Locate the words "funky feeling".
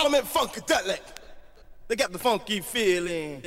2.18-3.42